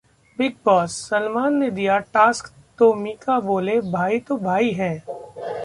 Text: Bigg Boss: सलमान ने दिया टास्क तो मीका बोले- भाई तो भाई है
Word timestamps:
Bigg 0.39 0.55
Boss: 0.67 0.93
सलमान 1.09 1.57
ने 1.57 1.69
दिया 1.71 1.97
टास्क 1.99 2.51
तो 2.79 2.93
मीका 2.93 3.39
बोले- 3.39 3.81
भाई 3.91 4.19
तो 4.19 4.37
भाई 4.37 4.71
है 4.71 4.93